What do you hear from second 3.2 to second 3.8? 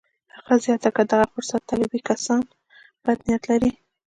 نيت لري.